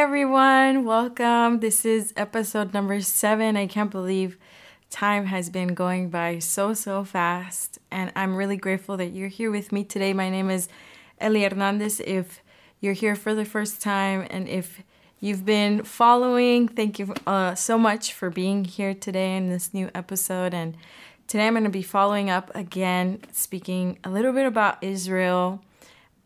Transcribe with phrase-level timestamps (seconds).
[0.00, 0.86] everyone.
[0.86, 1.60] Welcome.
[1.60, 3.54] This is episode number seven.
[3.54, 4.38] I can't believe
[4.88, 7.78] time has been going by so, so fast.
[7.90, 10.14] And I'm really grateful that you're here with me today.
[10.14, 10.70] My name is
[11.18, 12.00] Ellie Hernandez.
[12.00, 12.40] If
[12.80, 14.82] you're here for the first time and if
[15.20, 19.90] you've been following, thank you uh, so much for being here today in this new
[19.94, 20.54] episode.
[20.54, 20.78] And
[21.26, 25.60] today I'm going to be following up again, speaking a little bit about Israel.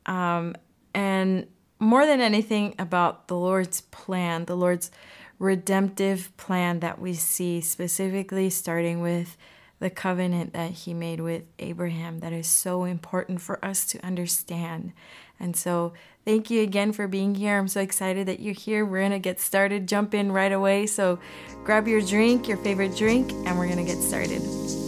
[0.06, 0.54] Um,
[0.94, 1.48] and
[1.84, 4.90] more than anything about the Lord's plan, the Lord's
[5.38, 9.36] redemptive plan that we see, specifically starting with
[9.80, 14.92] the covenant that He made with Abraham, that is so important for us to understand.
[15.38, 15.92] And so,
[16.24, 17.58] thank you again for being here.
[17.58, 18.86] I'm so excited that you're here.
[18.86, 20.86] We're going to get started, jump in right away.
[20.86, 21.18] So,
[21.64, 24.83] grab your drink, your favorite drink, and we're going to get started.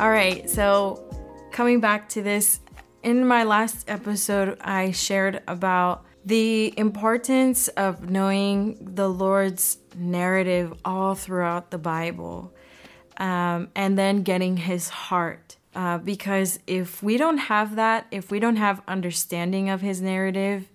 [0.00, 1.04] All right, so
[1.52, 2.60] coming back to this,
[3.02, 11.14] in my last episode, I shared about the importance of knowing the Lord's narrative all
[11.14, 12.50] throughout the Bible
[13.18, 15.58] um, and then getting his heart.
[15.74, 20.70] Uh, because if we don't have that, if we don't have understanding of his narrative,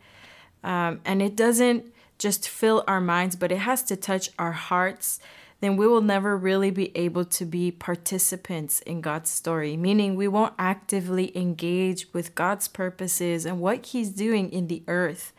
[0.64, 1.84] um, and it doesn't
[2.20, 5.20] just fill our minds, but it has to touch our hearts
[5.62, 10.28] then we will never really be able to be participants in God's story, meaning we
[10.28, 15.34] won't actively engage with God's purposes and what He's doing in the earth.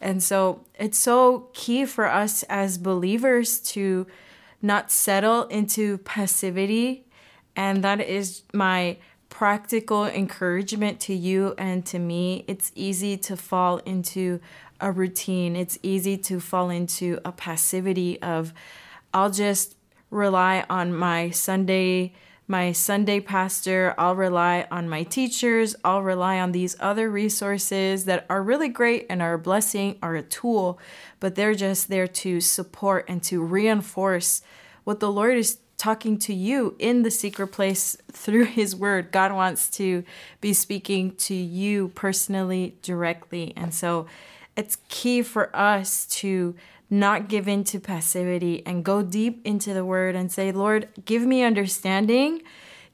[0.00, 4.06] And so it's so key for us as believers to
[4.60, 7.06] not settle into passivity.
[7.54, 8.96] And that is my
[9.28, 12.44] practical encouragement to you and to me.
[12.48, 14.40] It's easy to fall into
[14.80, 18.52] a routine, it's easy to fall into a passivity of,
[19.14, 19.76] I'll just
[20.10, 22.12] rely on my Sunday
[22.48, 28.26] my Sunday pastor, I'll rely on my teachers, I'll rely on these other resources that
[28.28, 30.78] are really great and are a blessing, are a tool,
[31.18, 34.42] but they're just there to support and to reinforce
[34.84, 39.12] what the Lord is talking to you in the secret place through His Word.
[39.12, 40.04] God wants to
[40.40, 43.52] be speaking to you personally, directly.
[43.56, 44.06] And so
[44.56, 46.54] it's key for us to
[46.92, 51.22] not give in to passivity and go deep into the word and say, Lord, give
[51.22, 52.42] me understanding.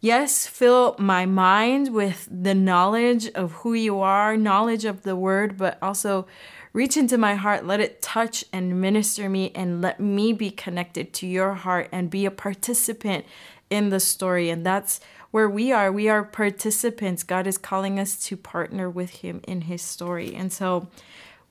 [0.00, 5.56] Yes, fill my mind with the knowledge of who you are, knowledge of the word,
[5.58, 6.28] but also
[6.72, 11.12] reach into my heart, let it touch and minister me, and let me be connected
[11.14, 13.26] to your heart and be a participant
[13.68, 14.48] in the story.
[14.48, 15.00] And that's
[15.32, 15.90] where we are.
[15.90, 17.24] We are participants.
[17.24, 20.36] God is calling us to partner with Him in His story.
[20.36, 20.86] And so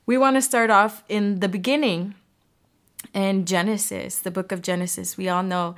[0.06, 2.14] we want to start off in the beginning
[3.14, 5.74] in Genesis, the book of Genesis, we all know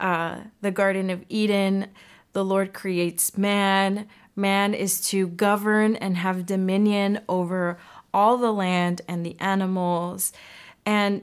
[0.00, 1.86] uh, the Garden of Eden,
[2.32, 4.08] the Lord creates man.
[4.34, 7.78] Man is to govern and have dominion over
[8.12, 10.32] all the land and the animals.
[10.84, 11.22] And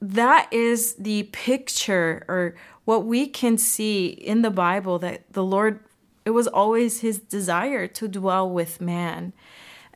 [0.00, 5.80] that is the picture or what we can see in the Bible that the Lord,
[6.24, 9.32] it was always his desire to dwell with man.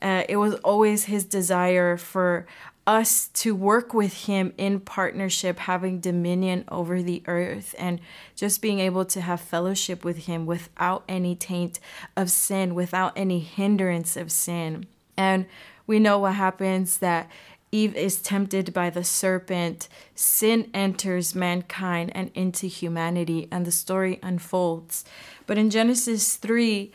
[0.00, 2.46] Uh, it was always his desire for
[2.86, 8.00] us to work with him in partnership, having dominion over the earth, and
[8.34, 11.78] just being able to have fellowship with him without any taint
[12.16, 14.86] of sin, without any hindrance of sin.
[15.16, 15.46] And
[15.86, 17.30] we know what happens that
[17.70, 24.18] Eve is tempted by the serpent, sin enters mankind and into humanity, and the story
[24.22, 25.04] unfolds.
[25.46, 26.92] But in Genesis 3,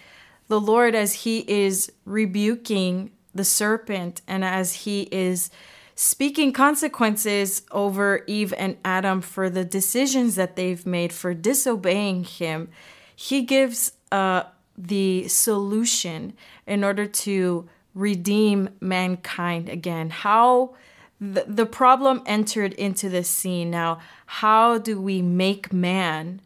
[0.49, 5.49] the Lord, as he is rebuking the serpent and as he is
[5.97, 12.69] speaking consequences over Eve and Adam for the decisions that they've made for disobeying him,
[13.15, 14.43] he gives uh,
[14.77, 16.33] the solution
[16.67, 20.11] in order to redeem mankind again.
[20.11, 20.75] How
[21.19, 23.71] the, the problem entered into the scene.
[23.71, 26.41] Now, how do we make man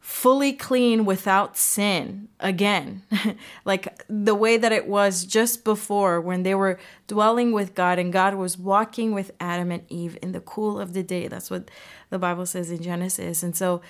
[0.00, 3.02] fully clean without sin again,
[3.64, 8.12] like the way that it was just before when they were dwelling with God and
[8.12, 11.28] God was walking with Adam and Eve in the cool of the day.
[11.28, 11.70] That's what
[12.08, 13.42] the Bible says in Genesis.
[13.42, 13.82] And so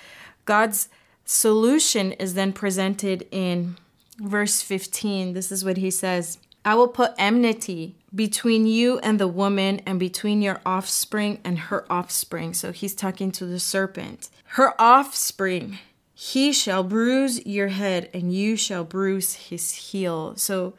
[0.45, 0.89] God's
[1.23, 3.77] solution is then presented in
[4.19, 5.33] verse 15.
[5.33, 9.99] This is what he says I will put enmity between you and the woman, and
[9.99, 12.53] between your offspring and her offspring.
[12.53, 14.29] So he's talking to the serpent.
[14.45, 15.79] Her offspring
[16.23, 20.35] he shall bruise your head, and you shall bruise his heel.
[20.35, 20.75] So,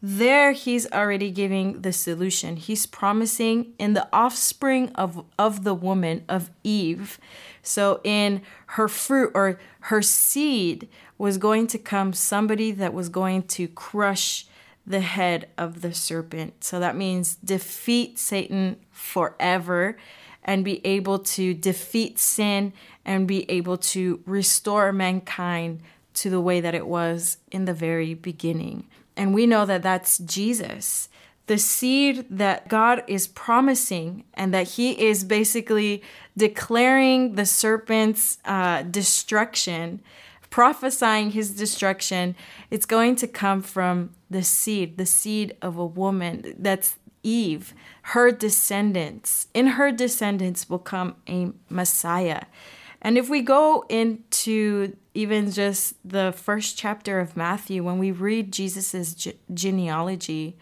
[0.00, 2.56] there he's already giving the solution.
[2.56, 7.18] He's promising in the offspring of, of the woman, of Eve,
[7.62, 8.40] So in
[8.78, 10.88] her fruit or her seed
[11.18, 14.46] was going to come somebody that was going to crush
[14.86, 16.64] the head of the serpent.
[16.64, 19.98] So that means defeat Satan forever
[20.48, 22.72] and be able to defeat sin
[23.04, 25.78] and be able to restore mankind
[26.14, 28.88] to the way that it was in the very beginning.
[29.14, 31.10] And we know that that's Jesus,
[31.48, 36.02] the seed that God is promising, and that He is basically
[36.34, 40.00] declaring the serpent's uh, destruction,
[40.48, 42.34] prophesying his destruction.
[42.70, 46.54] It's going to come from the seed, the seed of a woman.
[46.58, 49.48] That's Eve, her descendants.
[49.54, 52.42] In her descendants will come a Messiah.
[53.00, 58.52] And if we go into even just the first chapter of Matthew, when we read
[58.52, 60.56] Jesus's ge- genealogy,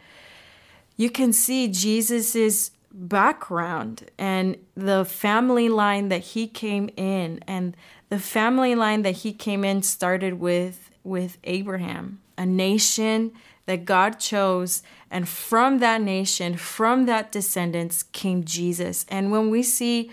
[0.97, 7.77] you can see Jesus's background and the family line that he came in and
[8.09, 13.33] the family line that he came in started with with Abraham, a nation
[13.67, 19.07] that God chose and from that nation, from that descendants came Jesus.
[19.09, 20.11] And when we see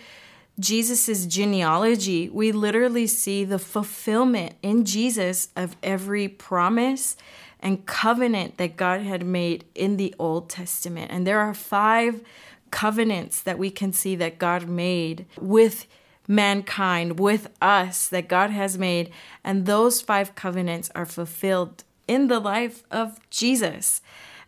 [0.60, 7.18] Jesus's genealogy, we literally see the fulfillment in Jesus of every promise
[7.60, 11.12] and covenant that God had made in the Old Testament.
[11.12, 12.22] And there are five
[12.70, 15.88] covenants that we can see that God made with
[16.28, 19.12] mankind, with us, that God has made.
[19.44, 24.02] And those five covenants are fulfilled in the life of Jesus.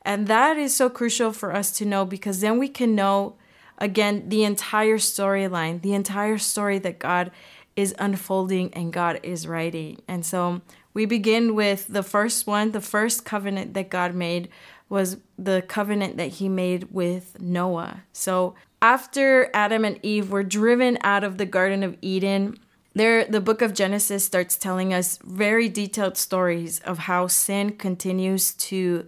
[0.03, 3.35] And that is so crucial for us to know because then we can know
[3.77, 7.31] again the entire storyline, the entire story that God
[7.75, 10.01] is unfolding and God is writing.
[10.07, 10.61] And so
[10.93, 14.49] we begin with the first one, the first covenant that God made
[14.87, 18.03] was the covenant that he made with Noah.
[18.13, 22.57] So after Adam and Eve were driven out of the Garden of Eden,
[22.95, 28.53] there the book of Genesis starts telling us very detailed stories of how sin continues
[28.53, 29.05] to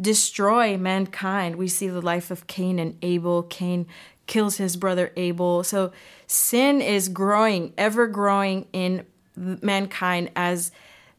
[0.00, 1.56] destroy mankind.
[1.56, 3.42] We see the life of Cain and Abel.
[3.44, 3.86] Cain
[4.26, 5.64] kills his brother Abel.
[5.64, 5.92] So
[6.26, 9.06] sin is growing, ever growing in
[9.36, 10.70] mankind as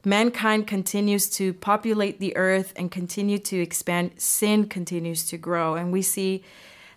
[0.06, 4.12] mankind continues to populate the earth and continue to expand.
[4.18, 5.76] Sin continues to grow.
[5.76, 6.44] And we see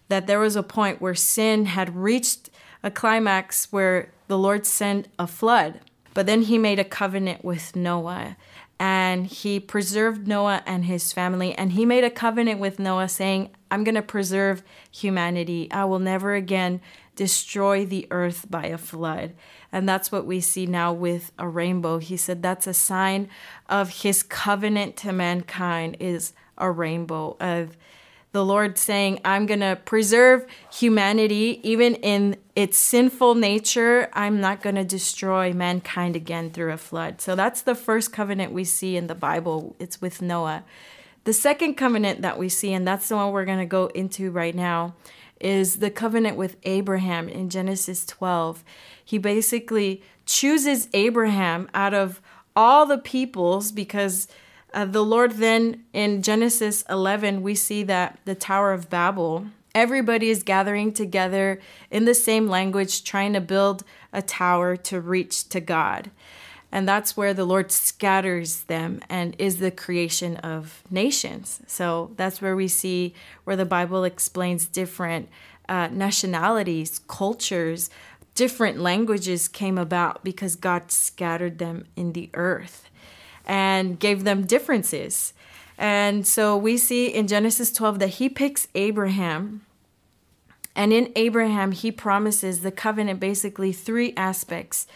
[0.09, 2.51] that there was a point where sin had reached
[2.83, 5.81] a climax where the Lord sent a flood.
[6.15, 8.37] But then he made a covenant with Noah
[8.79, 11.55] and he preserved Noah and his family.
[11.55, 15.69] And he made a covenant with Noah saying, I'm going to preserve humanity.
[15.71, 16.81] I will never again
[17.17, 19.35] destroy the earth by a flood.
[19.73, 21.99] And that's what we see now with a rainbow.
[21.99, 23.29] He said that's a sign
[23.69, 27.77] of his covenant to mankind is a rainbow of
[28.37, 34.11] the Lord saying, I'm going to preserve humanity even in its sinful nature.
[34.13, 37.23] I'm not going to destroy mankind again through a flood.
[37.23, 39.75] So that's the first covenant we see in the Bible.
[39.79, 40.65] It's with Noah.
[41.25, 44.31] The second covenant that we see, and that's the one we're going to go into
[44.31, 44.95] right now,
[45.41, 48.63] is the covenant with Abraham in Genesis 12.
[49.03, 52.21] He basically chooses Abraham out of
[52.55, 54.29] all the peoples because
[54.77, 60.29] uh, the Lord then in Genesis 11, we see that the Tower of Babel, everybody
[60.29, 61.59] is gathering together
[61.91, 66.11] in the same language, trying to build a tower to reach to God.
[66.71, 71.63] And that's where the Lord scatters them and is the creation of nations.
[71.67, 75.31] So that's where we see where the Bible explains different
[75.71, 77.89] uh, nationalities, cultures,
[78.35, 82.91] different languages came about because God scattered them in the earth
[83.47, 85.33] and gave them differences.
[85.79, 89.65] And so we see in Genesis 12 that he picks Abraham.
[90.75, 94.87] And in Abraham, he promises the covenant basically three aspects.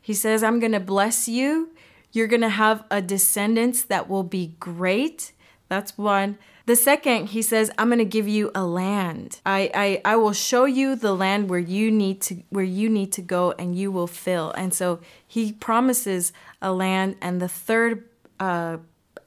[0.00, 1.70] He says, I'm going to bless you.
[2.12, 5.32] You're going to have a descendants that will be great.
[5.68, 6.38] That's one.
[6.66, 9.40] The second, he says, I'm going to give you a land.
[9.46, 13.12] I, I, I will show you the land where you need to where you need
[13.12, 14.50] to go and you will fill.
[14.52, 17.16] And so he promises a land.
[17.22, 18.08] And the third
[18.40, 18.78] uh,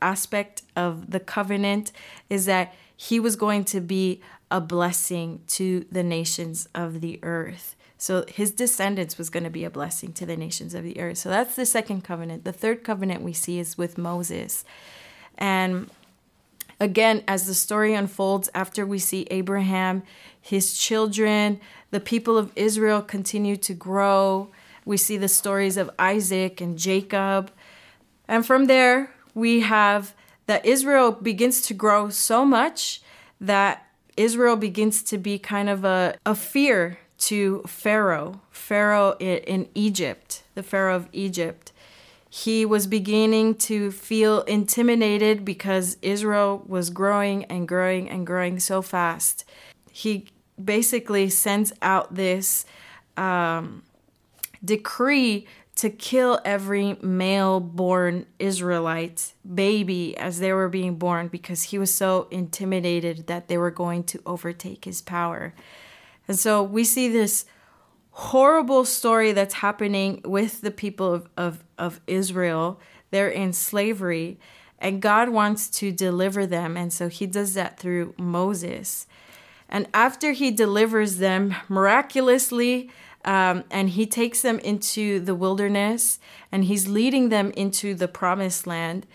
[0.02, 1.94] aspect of the covenant
[2.30, 7.78] is that he was going to be a blessing to the nations of the earth.
[7.98, 11.18] So his descendants was going to be a blessing to the nations of the earth.
[11.18, 12.44] So that's the second covenant.
[12.44, 14.66] The third covenant we see is with Moses.
[15.38, 15.90] And
[16.80, 20.04] again, as the story unfolds, after we see Abraham,
[20.40, 21.60] his children,
[21.92, 24.50] the people of Israel continue to grow.
[24.86, 27.52] We see the stories of Isaac and Jacob.
[28.28, 30.14] And from there, we have
[30.46, 33.02] that Israel begins to grow so much
[33.40, 33.86] that
[34.18, 40.64] Israel begins to be kind of a, a fear to Pharaoh, Pharaoh in Egypt, the
[40.64, 41.72] Pharaoh of Egypt.
[42.30, 48.84] He was beginning to feel intimidated because Israel was growing and growing and growing so
[48.84, 49.46] fast.
[49.92, 50.28] He
[50.64, 52.66] basically sends out this
[53.18, 53.82] um,
[54.64, 61.80] decree to kill every male born Israelite baby as they were being born because he
[61.80, 65.54] was so intimidated that they were going to overtake his power.
[66.28, 67.46] And so we see this
[68.20, 72.80] horrible story that's happening with the people of, of, of Israel.
[73.12, 74.38] They're in slavery,
[74.78, 76.76] and God wants to deliver them.
[76.76, 79.08] And so he does that through Moses.
[79.70, 82.92] And after he delivers them miraculously,
[83.24, 86.20] um, and he takes them into the wilderness
[86.52, 89.06] and he's leading them into the promised land.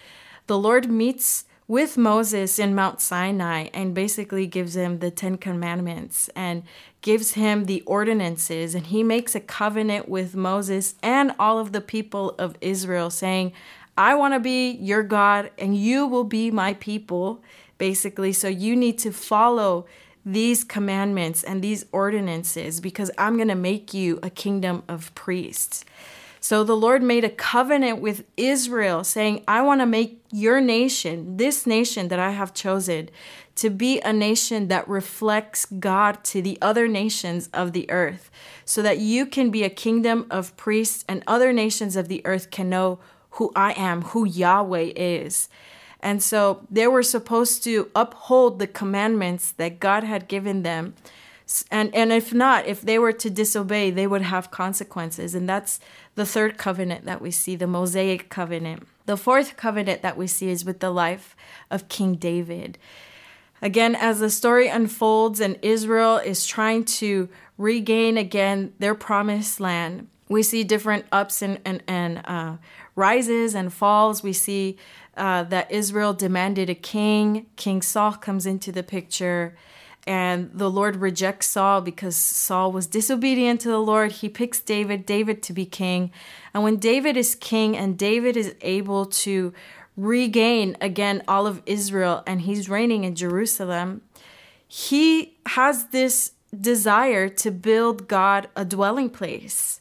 [0.47, 6.29] The Lord meets with Moses in Mount Sinai and basically gives him the Ten Commandments
[6.37, 6.63] and
[7.05, 8.75] gives him the ordinances.
[8.75, 13.53] And he makes a covenant with Moses and all of the people of Israel, saying,
[13.97, 17.43] I want to be your God and you will be my people,
[17.77, 18.33] basically.
[18.33, 19.87] So you need to follow
[20.25, 25.85] these commandments and these ordinances because I'm going to make you a kingdom of priests.
[26.41, 31.37] So the Lord made a covenant with Israel, saying, I want to make your nation,
[31.37, 33.11] this nation that I have chosen,
[33.57, 38.31] to be a nation that reflects God to the other nations of the earth,
[38.65, 42.51] so that you can be a kingdom of priests and other nations of the earth
[42.51, 42.99] can know
[43.31, 45.49] who I am, who Yahweh is.
[46.01, 50.95] And so they were supposed to uphold the commandments that God had given them.
[51.71, 55.35] And, and if not, if they were to disobey, they would have consequences.
[55.35, 55.81] And that's
[56.15, 58.87] the third covenant that we see, the Mosaic covenant.
[59.07, 61.37] The fourth covenant that we see is with the life
[61.71, 62.79] of King David.
[63.65, 70.07] Again, as the story unfolds and Israel is trying to regain again their promised land,
[70.29, 72.57] we see different ups and, and, and uh,
[72.95, 74.23] rises and falls.
[74.23, 74.77] We see
[75.17, 77.47] uh, that Israel demanded a king.
[77.57, 79.57] King Saul comes into the picture,
[80.07, 84.13] and the Lord rejects Saul because Saul was disobedient to the Lord.
[84.13, 86.11] He picks David, David to be king.
[86.53, 89.55] And when David is king and David is able to
[89.97, 94.03] regain again all of Israel and he's reigning in Jerusalem,
[94.67, 99.81] he has this desire to build God a dwelling place.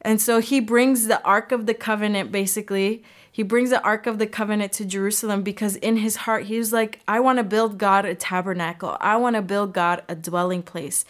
[0.00, 4.18] And so he brings the Ark of the Covenant basically he brings the Ark of
[4.18, 7.78] the Covenant to Jerusalem because in his heart, he was like, I want to build
[7.78, 8.98] God a tabernacle.
[9.00, 11.06] I want to build God a dwelling place.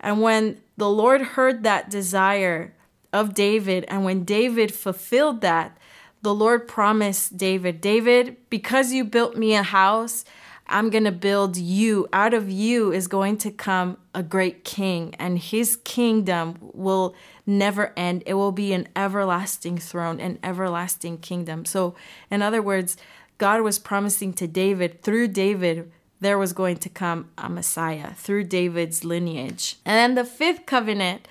[0.00, 2.74] And when the Lord heard that desire
[3.12, 5.78] of David, and when David fulfilled that,
[6.22, 10.24] the Lord promised David, David, because you built me a house,
[10.68, 12.08] I'm going to build you.
[12.12, 17.14] Out of you is going to come a great king, and his kingdom will
[17.44, 18.22] never end.
[18.24, 21.64] It will be an everlasting throne, an everlasting kingdom.
[21.64, 21.94] So,
[22.30, 22.96] in other words,
[23.38, 28.44] God was promising to David, through David, there was going to come a Messiah through
[28.44, 29.76] David's lineage.
[29.84, 31.26] And then the fifth covenant,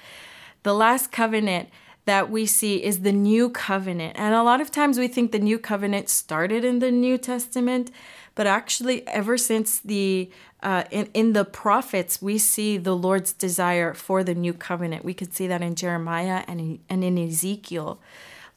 [0.64, 1.70] the last covenant
[2.06, 4.18] that we see is the new covenant.
[4.18, 7.92] And a lot of times we think the new covenant started in the New Testament,
[8.34, 10.32] but actually, ever since the
[10.64, 15.04] uh, in, in the prophets, we see the Lord's desire for the new covenant.
[15.04, 18.00] We could see that in Jeremiah and in, and in Ezekiel.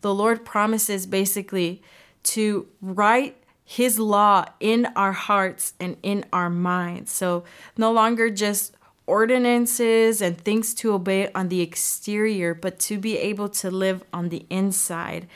[0.03, 1.83] The Lord promises basically
[2.25, 7.11] to write his law in our hearts and in our minds.
[7.11, 7.45] So
[7.79, 13.49] no longer just ordinances and things to obey on the exterior, but to be able
[13.49, 15.27] to live on the inside.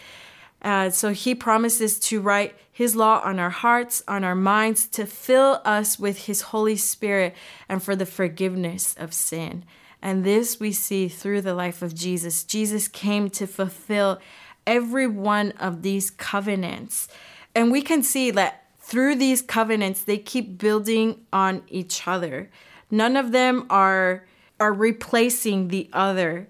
[0.60, 5.06] Uh, so he promises to write his law on our hearts, on our minds, to
[5.06, 7.34] fill us with his Holy Spirit
[7.68, 9.64] and for the forgiveness of sin.
[10.00, 12.44] And this we see through the life of Jesus.
[12.44, 14.20] Jesus came to fulfill
[14.66, 17.08] every one of these covenants.
[17.54, 22.50] And we can see that through these covenants, they keep building on each other.
[22.90, 24.26] None of them are,
[24.58, 26.48] are replacing the other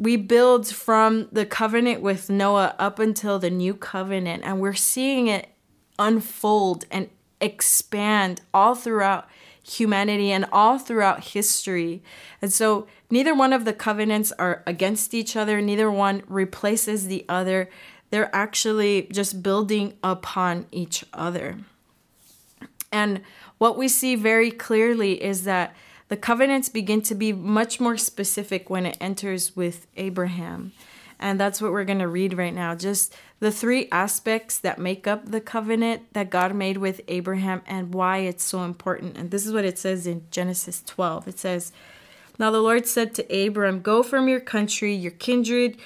[0.00, 5.26] we build from the covenant with Noah up until the new covenant, and we're seeing
[5.26, 5.50] it
[5.98, 9.28] unfold and expand all throughout
[9.62, 12.02] humanity and all throughout history.
[12.40, 17.26] And so, neither one of the covenants are against each other, neither one replaces the
[17.28, 17.68] other.
[18.08, 21.58] They're actually just building upon each other.
[22.90, 23.20] And
[23.60, 25.76] what we see very clearly is that
[26.08, 30.72] the covenants begin to be much more specific when it enters with Abraham.
[31.18, 32.74] And that's what we're going to read right now.
[32.74, 37.92] Just the three aspects that make up the covenant that God made with Abraham and
[37.92, 39.18] why it's so important.
[39.18, 41.28] And this is what it says in Genesis 12.
[41.28, 41.70] It says,
[42.38, 45.76] Now the Lord said to Abram, Go from your country, your kindred,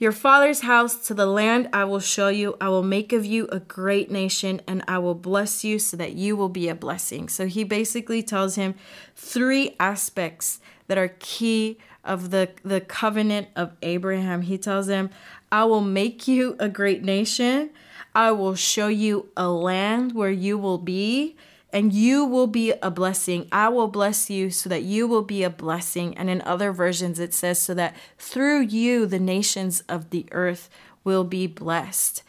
[0.00, 2.56] your father's house to the land I will show you.
[2.58, 6.14] I will make of you a great nation and I will bless you so that
[6.14, 7.28] you will be a blessing.
[7.28, 8.74] So he basically tells him
[9.14, 14.40] three aspects that are key of the, the covenant of Abraham.
[14.40, 15.10] He tells him,
[15.52, 17.68] I will make you a great nation.
[18.14, 21.36] I will show you a land where you will be
[21.72, 23.46] and you will be a blessing.
[23.52, 26.16] I will bless you so that you will be a blessing.
[26.16, 30.68] And in other versions, it says, so that through you, the nations of the earth
[31.04, 32.22] will be blessed.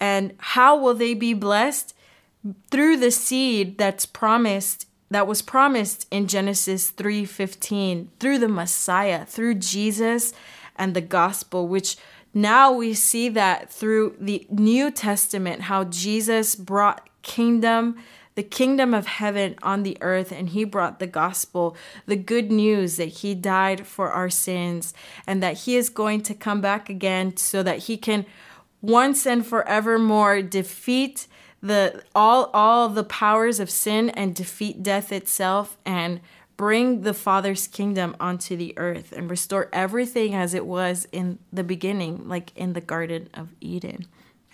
[0.00, 1.94] And how will they be blessed?
[2.70, 9.54] Through the seed that's promised that was promised in Genesis 3:15 through the Messiah, through
[9.54, 10.32] Jesus
[10.74, 11.96] and the gospel which
[12.34, 17.96] now we see that through the New Testament how Jesus brought kingdom
[18.36, 21.76] the kingdom of heaven on the earth and he brought the gospel
[22.06, 24.94] the good news that he died for our sins
[25.26, 28.24] and that he is going to come back again so that he can
[28.80, 31.26] once and forevermore defeat
[31.62, 36.20] the all all the powers of sin and defeat death itself and
[36.56, 41.64] bring the father's kingdom onto the earth and restore everything as it was in the
[41.64, 44.06] beginning like in the garden of eden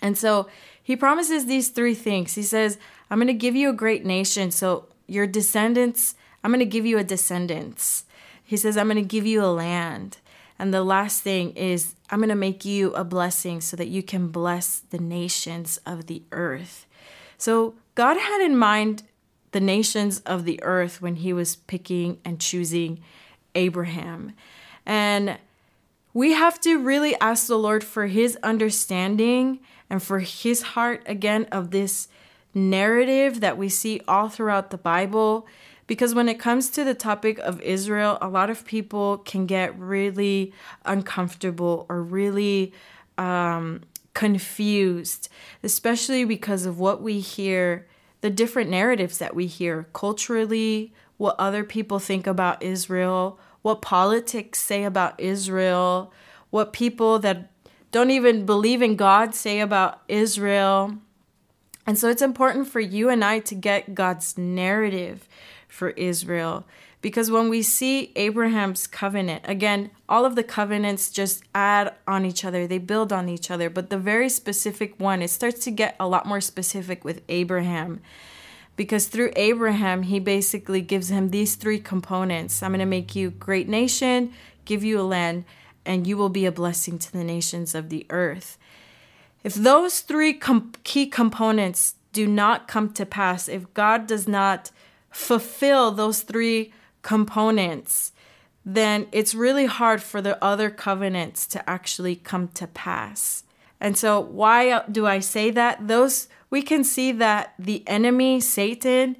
[0.03, 0.47] and so
[0.83, 2.35] he promises these three things.
[2.35, 2.77] He says
[3.09, 6.85] i'm going to give you a great nation so your descendants i'm going to give
[6.85, 8.05] you a descendants.
[8.43, 10.17] He says i'm going to give you a land.
[10.59, 14.03] And the last thing is i'm going to make you a blessing so that you
[14.03, 16.85] can bless the nations of the earth.
[17.37, 19.03] So God had in mind
[19.53, 23.01] the nations of the earth when he was picking and choosing
[23.55, 24.33] Abraham.
[24.85, 25.37] And
[26.13, 29.59] we have to really ask the Lord for his understanding
[29.93, 32.07] and for his heart again of this
[32.55, 35.45] narrative that we see all throughout the Bible.
[35.85, 39.77] Because when it comes to the topic of Israel, a lot of people can get
[39.77, 40.51] really
[40.83, 42.73] uncomfortable or really
[43.19, 43.81] um,
[44.15, 45.29] confused,
[45.61, 47.85] especially because of what we hear,
[48.21, 54.57] the different narratives that we hear culturally, what other people think about Israel, what politics
[54.57, 56.11] say about Israel,
[56.49, 57.52] what people that
[57.93, 60.95] don't even believe in God say about Israel.
[61.85, 65.29] And so it's important for you and I to get God's narrative
[65.67, 66.65] for Israel
[67.03, 72.43] because when we see Abraham's covenant, again, all of the covenants just add on each
[72.43, 73.69] other, they build on each other.
[73.69, 78.01] But the very specific one, it starts to get a lot more specific with Abraham.
[78.75, 83.29] Because through Abraham, he basically gives him these three components I'm going to make you
[83.29, 84.33] great nation,
[84.65, 85.43] give you a land,
[85.85, 88.57] and you will be a blessing to the nations of the earth.
[89.43, 94.71] If those three com- key components do not come to pass, if God does not
[95.09, 98.13] fulfill those three components,
[98.65, 103.43] then it's really hard for the other covenants to actually come to pass.
[103.79, 105.87] And so, why do I say that?
[105.87, 109.17] Those we can see that the enemy, Satan,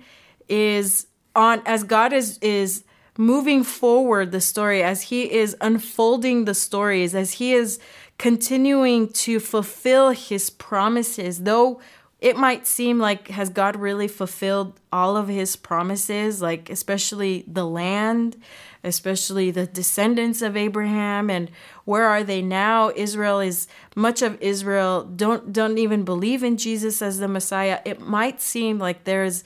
[0.48, 2.84] is on as God is is
[3.18, 7.80] moving forward the story, as he is unfolding the stories, as he is
[8.18, 11.80] continuing to fulfill his promises, though
[12.24, 17.66] it might seem like has God really fulfilled all of his promises, like especially the
[17.66, 18.38] land,
[18.82, 21.52] especially the descendants of Abraham and
[21.84, 22.92] where are they now?
[22.96, 27.82] Israel is much of Israel don't don't even believe in Jesus as the Messiah.
[27.84, 29.44] It might seem like there's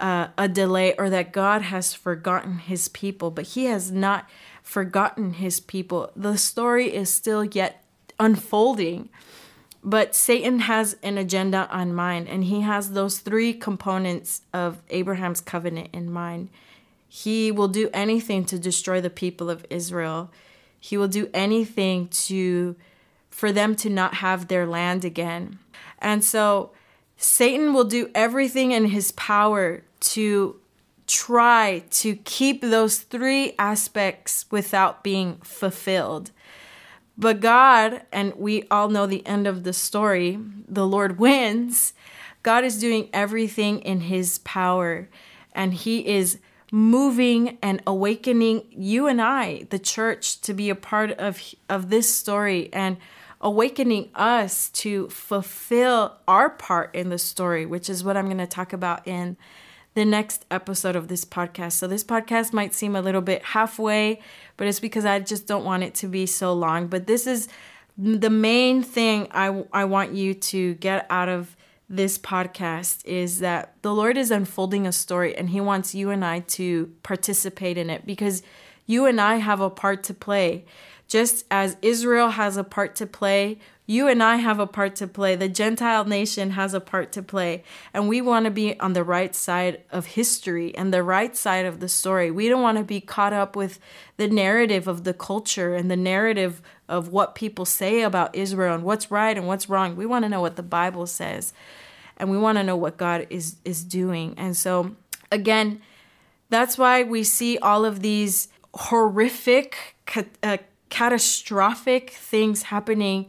[0.00, 4.28] uh, a delay or that God has forgotten his people, but he has not
[4.62, 6.10] forgotten his people.
[6.16, 7.84] The story is still yet
[8.18, 9.08] unfolding.
[9.86, 15.42] But Satan has an agenda on mind, and he has those three components of Abraham's
[15.42, 16.48] covenant in mind.
[17.06, 20.30] He will do anything to destroy the people of Israel.
[20.80, 22.76] He will do anything to
[23.28, 25.58] for them to not have their land again.
[25.98, 26.70] And so
[27.24, 30.60] Satan will do everything in his power to
[31.06, 36.30] try to keep those three aspects without being fulfilled.
[37.16, 41.94] But God, and we all know the end of the story, the Lord wins.
[42.42, 45.08] God is doing everything in His power,
[45.52, 46.38] and He is
[46.70, 52.14] moving and awakening you and I, the church, to be a part of, of this
[52.14, 52.98] story and
[53.44, 58.46] awakening us to fulfill our part in the story, which is what I'm going to
[58.46, 59.36] talk about in
[59.92, 61.72] the next episode of this podcast.
[61.72, 64.20] So, this podcast might seem a little bit halfway,
[64.56, 66.88] but it's because I just don't want it to be so long.
[66.88, 67.48] But this is
[67.96, 71.54] the main thing I, I want you to get out of
[71.88, 76.24] this podcast is that the Lord is unfolding a story and He wants you and
[76.24, 78.42] I to participate in it because
[78.86, 80.64] You and I have a part to play.
[81.14, 85.06] Just as Israel has a part to play, you and I have a part to
[85.06, 85.36] play.
[85.36, 87.62] The Gentile nation has a part to play.
[87.92, 91.66] And we want to be on the right side of history and the right side
[91.66, 92.32] of the story.
[92.32, 93.78] We don't want to be caught up with
[94.16, 98.82] the narrative of the culture and the narrative of what people say about Israel and
[98.82, 99.94] what's right and what's wrong.
[99.94, 101.52] We want to know what the Bible says.
[102.16, 104.34] And we want to know what God is is doing.
[104.36, 104.96] And so
[105.30, 105.80] again,
[106.50, 109.94] that's why we see all of these horrific
[110.42, 110.56] uh,
[110.94, 113.26] catastrophic things happening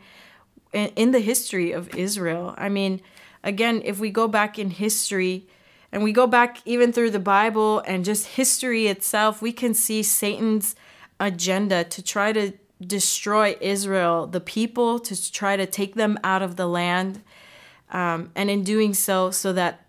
[0.72, 2.54] in, in the history of Israel.
[2.60, 3.02] I mean,
[3.44, 5.48] again, if we go back in history
[5.92, 10.04] and we go back even through the Bible and just history itself, we can see
[10.04, 10.76] Satan's
[11.20, 16.58] agenda to try to destroy Israel, the people, to try to take them out of
[16.58, 17.24] the land.
[17.90, 19.85] Um, and in doing so, so that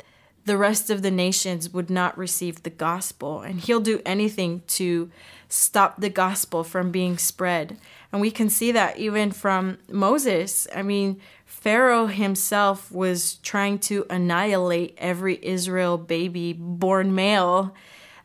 [0.47, 3.41] the rest of the nations would not receive the gospel.
[3.43, 5.11] And he'll do anything to
[5.49, 7.77] stop the gospel from being spread.
[8.13, 10.67] And we can see that even from Moses.
[10.75, 17.75] I mean, Pharaoh himself was trying to annihilate every Israel baby born male.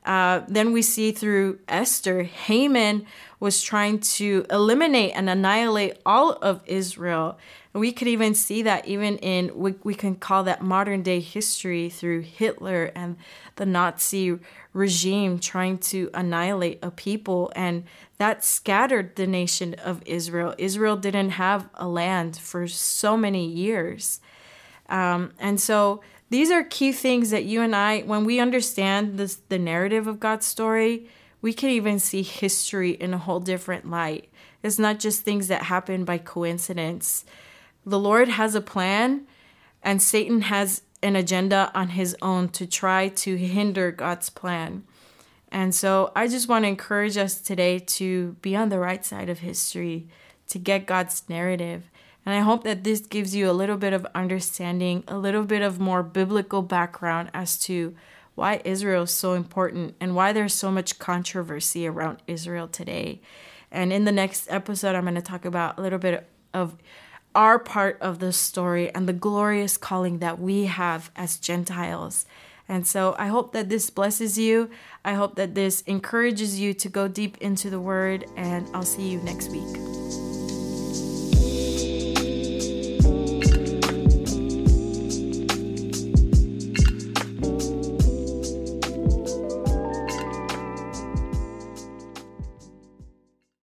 [0.06, 3.06] Uh, then we see through Esther, Haman
[3.40, 7.38] was trying to eliminate and annihilate all of Israel.
[7.74, 11.90] We could even see that even in, we, we can call that modern day history
[11.90, 13.16] through Hitler and
[13.56, 14.38] the Nazi
[14.74, 17.52] regime trying to annihilate a people.
[17.56, 17.86] And
[18.18, 20.54] that scattered the nation of Israel.
[20.58, 24.20] Israel didn't have a land for so many years.
[24.90, 29.36] Um, and so these are key things that you and I, when we understand this,
[29.48, 31.08] the narrative of God's story,
[31.42, 34.30] we can even see history in a whole different light.
[34.62, 37.26] It's not just things that happen by coincidence.
[37.86, 39.28] The Lord has a plan,
[39.82, 44.84] and Satan has an agenda on his own to try to hinder God's plan.
[45.52, 49.30] And so I just want to encourage us today to be on the right side
[49.30, 50.08] of history,
[50.48, 51.90] to get God's narrative.
[52.26, 55.62] And I hope that this gives you a little bit of understanding, a little bit
[55.62, 57.96] of more biblical background as to
[58.36, 63.22] why Israel is so important and why there's so much controversy around Israel today.
[63.72, 66.78] And in the next episode, I'm going to talk about a little bit of
[67.36, 72.26] our part of the story and the glorious calling that we have as Gentiles.
[72.68, 74.70] And so I hope that this blesses you.
[75.04, 79.10] I hope that this encourages you to go deep into the word, and I'll see
[79.10, 80.41] you next week.